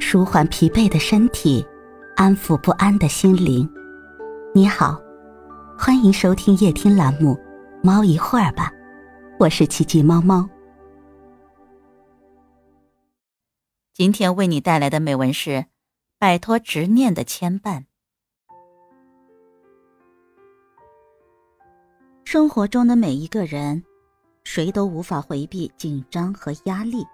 [0.00, 1.66] 舒缓疲惫的身体，
[2.16, 3.68] 安抚不安的心灵。
[4.54, 5.00] 你好，
[5.78, 7.34] 欢迎收听夜听栏目
[7.82, 8.70] 《猫一会儿吧》，
[9.38, 10.48] 我是奇迹猫猫。
[13.92, 15.66] 今天为你带来的美文是：
[16.18, 17.84] 摆脱执念的牵绊。
[22.24, 23.82] 生活中的每一个人，
[24.44, 27.04] 谁都无法回避紧张和压力，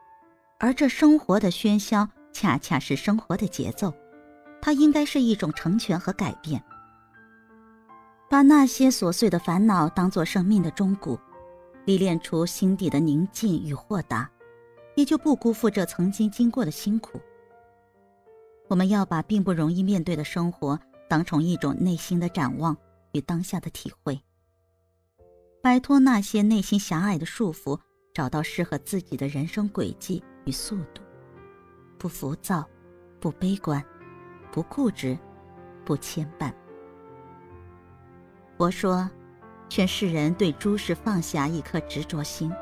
[0.59, 2.09] 而这生活的喧嚣。
[2.35, 3.95] 恰恰是生活的节奏，
[4.61, 6.63] 它应该是一种成全和改变。
[8.29, 11.17] 把那些琐碎的烦恼当作生命的中鼓，
[11.85, 14.29] 历练出心底的宁静与豁达，
[14.97, 17.21] 也就不辜负这曾经经过的辛苦。
[18.67, 22.77] 我们要把并不容易面对的生活当成一种内心的展望
[23.13, 24.21] 与当下的体会，
[25.63, 27.79] 摆脱那些内心狭隘的束缚，
[28.13, 31.04] 找到适合自己的人生轨迹与速度。
[32.05, 32.63] 不浮躁，
[33.19, 33.83] 不悲观，
[34.53, 35.19] 不固执，
[35.87, 36.53] 不牵绊。
[38.59, 39.09] 佛说，
[39.71, 42.53] 劝世人对诸事放下一颗执着心。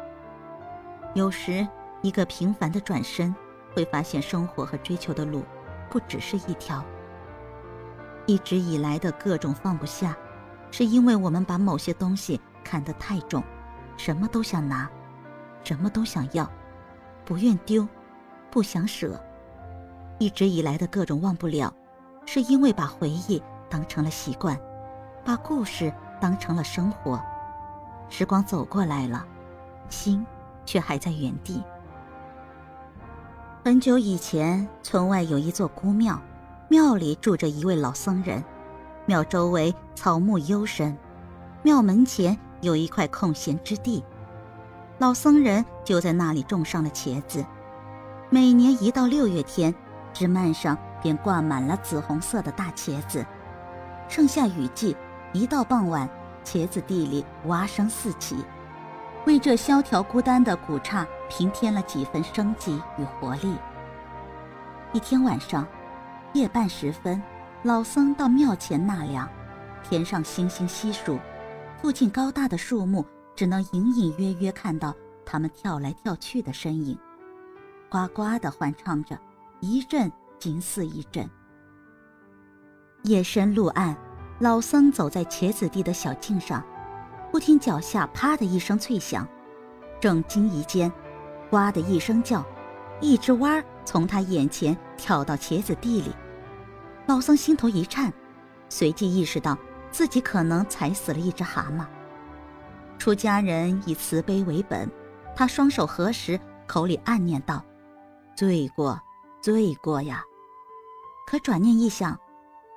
[1.16, 1.66] 有时，
[2.02, 3.34] 一个平凡的转身，
[3.74, 5.42] 会发现生活和追求的路，
[5.90, 6.80] 不只是一条。
[8.26, 10.16] 一直以来的各种放不下，
[10.70, 13.42] 是因为我们把某些东西看得太重，
[13.96, 14.88] 什么都想拿，
[15.64, 16.48] 什么都想要，
[17.24, 17.88] 不愿丢，
[18.48, 19.20] 不想舍。
[20.22, 21.74] 一直以来的各种忘不了，
[22.26, 24.56] 是因为把回忆当成了习惯，
[25.24, 27.20] 把故事当成了生活。
[28.08, 29.26] 时光走过来了，
[29.88, 30.24] 心
[30.64, 31.60] 却还在原地。
[33.64, 36.22] 很久以前，村外有一座孤庙，
[36.68, 38.44] 庙里住着一位老僧人，
[39.06, 40.96] 庙周围草木幽深，
[41.64, 44.04] 庙门前有一块空闲之地，
[44.98, 47.44] 老僧人就在那里种上了茄子。
[48.30, 49.74] 每年一到六月天。
[50.12, 53.24] 枝蔓上便挂满了紫红色的大茄子。
[54.08, 54.96] 盛夏雨季，
[55.32, 56.08] 一到傍晚，
[56.44, 58.44] 茄子地里蛙声四起，
[59.26, 63.56] 为这萧条孤单的古刹平添了几分生机与活力。
[64.92, 65.66] 一天晚上，
[66.34, 67.22] 夜半时分，
[67.62, 69.28] 老僧到庙前纳凉，
[69.82, 71.18] 天上星星稀疏，
[71.80, 76.98] 附近高大的树木只能隐隐约约看到它们跳来跳去的身影，
[77.88, 79.18] 呱呱地欢唱着。
[79.62, 81.30] 一阵紧似一阵。
[83.04, 83.96] 夜深路暗，
[84.40, 86.60] 老僧走在茄子地的小径上，
[87.30, 89.24] 忽听脚下啪的一声脆响，
[90.00, 90.92] 正惊疑间，
[91.52, 92.44] 哇的一声叫，
[93.00, 96.12] 一只蛙从他眼前跳到茄子地里。
[97.06, 98.12] 老僧心头一颤，
[98.68, 99.56] 随即意识到
[99.92, 101.86] 自己可能踩死了一只蛤蟆。
[102.98, 104.90] 出家人以慈悲为本，
[105.36, 107.64] 他双手合十，口里暗念道
[108.34, 109.00] ：“罪过。”
[109.42, 110.24] 罪过呀！
[111.26, 112.18] 可转念一想，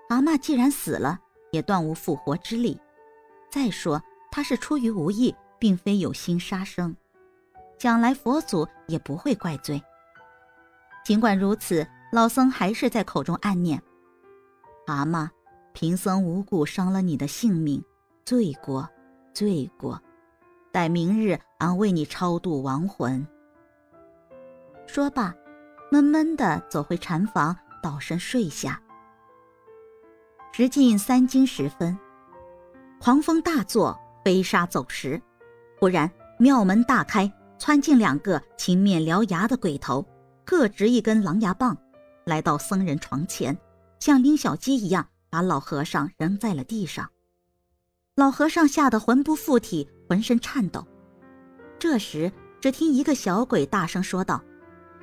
[0.10, 1.20] 蛤蟆既然死了，
[1.52, 2.80] 也断无复活之力。
[3.52, 6.96] 再说他是出于无意，并非有心杀生，
[7.78, 9.82] 将来佛祖也不会怪罪。
[11.04, 13.80] 尽管如此，老僧还是在口中暗念
[14.88, 15.30] ：“蛤蟆，
[15.72, 17.84] 贫僧无故伤了你的性命，
[18.26, 18.90] 罪过，
[19.34, 20.02] 罪过。
[20.72, 23.26] 待明日俺为你超度亡魂。”
[24.88, 25.32] 说罢。
[25.92, 28.82] 闷闷地走回禅房，倒身睡下。
[30.52, 31.98] 时近三更时分，
[33.00, 35.22] 狂风大作，飞沙走石。
[35.80, 36.10] 忽然，
[36.40, 40.06] 庙门大开，窜进两个青面獠牙的鬼头，
[40.44, 41.78] 各执一根狼牙棒，
[42.26, 43.56] 来到僧人床前，
[44.00, 47.10] 像拎小鸡一样把老和尚扔在了地上。
[48.16, 50.88] 老和尚吓得魂不附体，浑身颤抖。
[51.78, 54.42] 这时，只听一个小鬼大声说道：“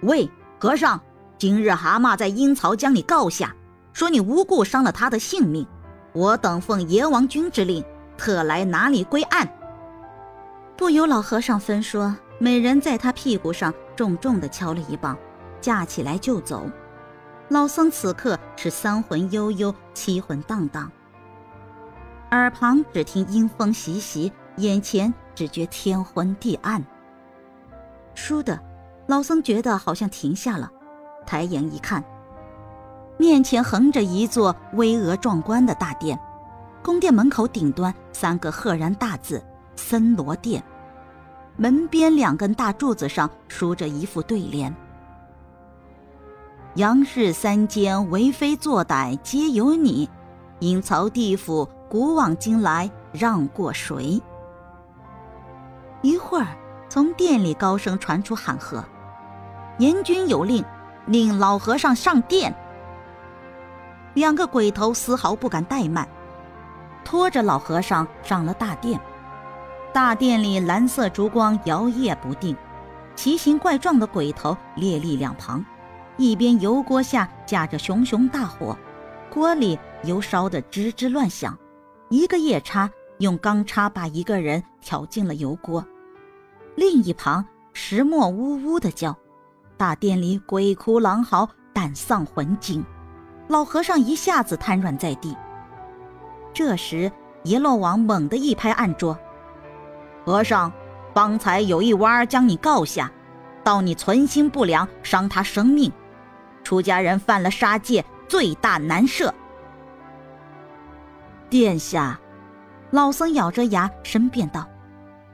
[0.02, 0.28] 喂！”
[0.62, 1.00] 和尚，
[1.38, 3.52] 今日蛤蟆在阴曹将你告下，
[3.92, 5.66] 说你无故伤了他的性命。
[6.12, 7.84] 我等奉阎王君之令，
[8.16, 9.52] 特来拿你归案。
[10.76, 15.18] 不由老和尚分说，每人在他屁股上重重地敲了一棒，
[15.60, 16.70] 架起来就走。
[17.48, 20.88] 老僧此刻是三魂悠悠，七魂荡荡，
[22.30, 26.80] 耳旁只听阴风习习，眼前只觉天昏地暗。
[28.14, 28.56] 倏地。
[29.06, 30.70] 老僧觉得好像停下了，
[31.26, 32.02] 抬眼一看，
[33.18, 36.18] 面前横着一座巍峨壮观的大殿，
[36.82, 39.42] 宫殿门口顶端三个赫然大字
[39.76, 40.62] “森罗殿”，
[41.58, 44.74] 门边两根大柱子上书着一副对联
[46.76, 50.08] ：“阳世三间为非作歹皆由你，
[50.60, 54.22] 阴曹地府古往今来让过谁？”
[56.02, 56.56] 一会儿，
[56.88, 58.82] 从殿里高声传出喊喝。
[59.78, 60.64] 阎君有令，
[61.06, 62.54] 令老和尚上殿。
[64.14, 66.06] 两个鬼头丝毫不敢怠慢，
[67.04, 69.00] 拖着老和尚上了大殿。
[69.92, 72.56] 大殿里蓝色烛光摇曳不定，
[73.14, 75.64] 奇形怪状的鬼头列立两旁，
[76.16, 78.76] 一边油锅下架着熊熊大火，
[79.30, 81.58] 锅里油烧得吱吱乱响。
[82.10, 85.82] 一个夜叉用钢叉把一个人挑进了油锅，
[86.76, 89.16] 另一旁石磨呜呜的叫，
[89.82, 92.84] 大殿里鬼哭狼嚎，胆丧魂惊。
[93.48, 95.36] 老和尚一下子瘫软在地。
[96.54, 97.10] 这时，
[97.42, 99.18] 阎罗王猛地一拍案桌。
[100.24, 100.72] 和尚，
[101.12, 103.10] 方才有一娃将你告下，
[103.64, 105.90] 道你存心不良，伤他生命，
[106.62, 109.32] 出家人犯了杀戒，罪大难赦。
[111.50, 112.20] 殿下，
[112.92, 114.64] 老僧咬着牙申辩道：“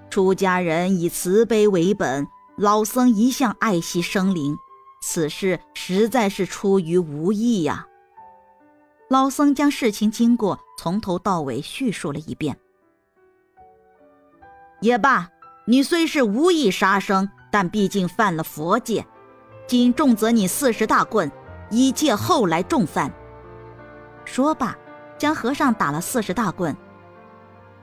[0.08, 2.26] 出家人以慈悲为本，
[2.58, 4.58] 老僧一向爱惜生灵，
[5.00, 7.86] 此事实在是出于无意呀。”
[9.08, 12.58] 老僧将事情经过从头到尾叙述了一遍。
[14.80, 15.30] 也罢，
[15.66, 19.06] 你虽是无意杀生，但毕竟犯了佛戒，
[19.68, 21.30] 今重责你四十大棍，
[21.70, 23.12] 以戒后来重犯。
[24.24, 24.76] 说罢，
[25.16, 26.76] 将和尚打了四十大棍，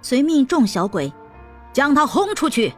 [0.01, 1.13] 随命众小鬼
[1.71, 2.73] 将他轰出去。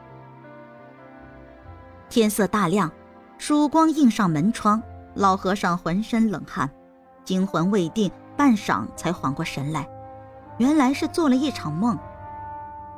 [2.10, 2.90] 天色大亮，
[3.38, 4.82] 曙光映上门窗，
[5.14, 6.70] 老和尚浑身冷汗，
[7.26, 9.88] 惊魂未定，半晌才缓过神来，
[10.58, 11.98] 原来是做了一场梦。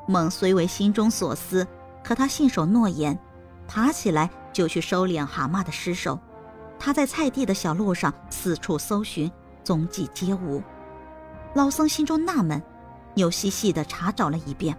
[0.08, 1.68] 梦虽为心中所思，
[2.04, 3.18] 可他信守诺言，
[3.68, 6.20] 爬起来就去收敛蛤蟆的尸首。
[6.78, 9.30] 他在菜地的小路上四处搜寻，
[9.64, 10.62] 踪迹皆无。
[11.56, 12.62] 老僧心中纳闷，
[13.16, 14.78] 又细细地查找了一遍，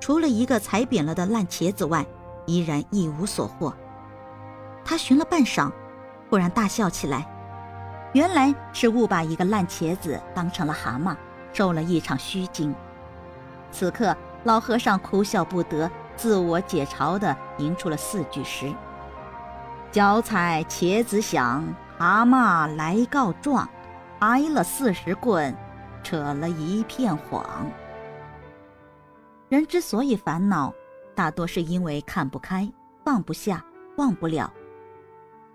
[0.00, 2.06] 除了一个踩扁了的烂茄子外，
[2.46, 3.72] 依然一无所获。
[4.84, 5.70] 他寻了半晌，
[6.28, 7.26] 忽然大笑起来，
[8.12, 11.16] 原来是误把一个烂茄子当成了蛤蟆，
[11.52, 12.74] 受了一场虚惊。
[13.70, 14.16] 此刻。
[14.44, 18.74] 老和尚哭笑不得，自我解嘲地吟出了四句诗
[19.92, 21.64] ：“脚踩茄子响，
[21.96, 23.68] 蛤蟆来告状，
[24.18, 25.56] 挨了四十棍，
[26.02, 27.46] 扯了一片谎。”
[29.48, 30.74] 人之所以烦恼，
[31.22, 32.68] 大多是因为看不开、
[33.04, 33.64] 放不下、
[33.96, 34.52] 忘不了。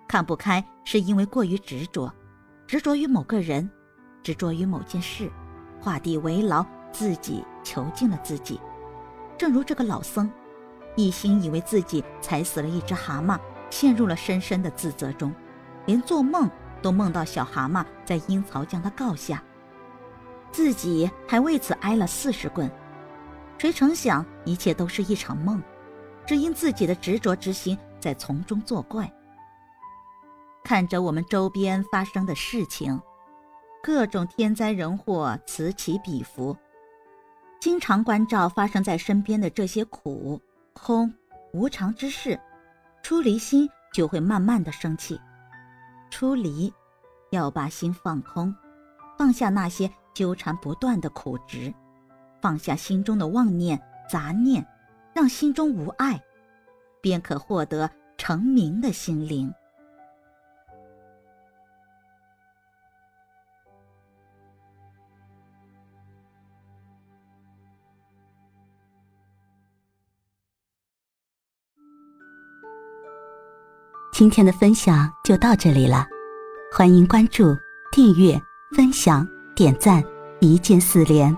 [0.08, 2.10] 看不开是因为过于执着，
[2.66, 3.70] 执着于某个人，
[4.24, 5.30] 执着于某件事，
[5.78, 8.62] 画地为牢，自己囚禁了自己。
[9.38, 10.32] 正如这个老僧，
[10.96, 13.38] 一心以为自己踩死了一只蛤蟆，
[13.70, 15.36] 陷入了深深的自责中，
[15.86, 16.50] 连做梦
[16.82, 19.44] 都梦到小蛤蟆在阴曹将他告下，
[20.50, 22.72] 自己还为此挨了四十棍。
[23.58, 25.62] 谁成想，一切都是一场梦，
[26.26, 29.12] 只因自己的执着之心在从中作怪。
[30.64, 33.00] 看着我们周边发生的事情，
[33.84, 36.56] 各种天灾人祸此起彼伏。
[37.60, 40.42] 经常关照发生在身边的这些苦、
[40.74, 41.14] 空、
[41.52, 42.40] 无常之事，
[43.04, 45.20] 出离心就会慢慢的升起。
[46.10, 46.74] 出离，
[47.32, 48.56] 要把心放空，
[49.18, 51.74] 放下那些纠缠不断的苦执，
[52.42, 54.66] 放下心中的妄念、杂念，
[55.14, 56.22] 让心中无爱，
[57.02, 59.54] 便可获得成名的心灵。
[74.14, 76.04] 今天的分享就到这里了，
[76.74, 77.56] 欢迎关注、
[77.92, 78.36] 订阅、
[78.76, 80.04] 分享、点赞，
[80.40, 81.38] 一键四连，